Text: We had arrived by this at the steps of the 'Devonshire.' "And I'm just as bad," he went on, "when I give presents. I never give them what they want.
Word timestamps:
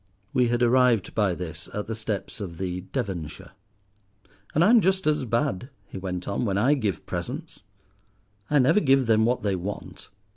We 0.33 0.47
had 0.47 0.63
arrived 0.63 1.13
by 1.13 1.35
this 1.35 1.69
at 1.75 1.85
the 1.85 1.93
steps 1.93 2.41
of 2.41 2.57
the 2.57 2.81
'Devonshire.' 2.91 3.51
"And 4.55 4.63
I'm 4.63 4.81
just 4.81 5.05
as 5.05 5.25
bad," 5.25 5.69
he 5.85 5.99
went 5.99 6.27
on, 6.27 6.43
"when 6.43 6.57
I 6.57 6.73
give 6.73 7.05
presents. 7.05 7.61
I 8.49 8.57
never 8.57 8.79
give 8.79 9.05
them 9.05 9.25
what 9.25 9.43
they 9.43 9.55
want. 9.55 10.09